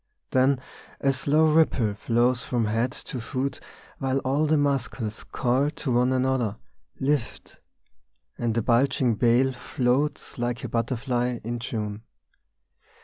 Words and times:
Then 0.31 0.59
a 0.99 1.13
slow 1.13 1.53
ripple 1.53 1.93
flows 1.93 2.51
along 2.51 2.63
the 2.63 3.19
body, 3.33 3.59
While 3.99 4.17
all 4.25 4.47
the 4.47 4.57
muscles 4.57 5.23
call 5.25 5.69
to 5.69 5.91
one 5.91 6.11
another:" 6.11 6.57
Lift!" 7.09 7.59
and 8.39 8.55
the 8.55 8.63
bulging 8.63 9.13
bale 9.13 9.51
Floats 9.51 10.39
like 10.39 10.63
a 10.63 10.69
butterfly 10.69 11.37
in 11.43 11.59
June. 11.59 12.01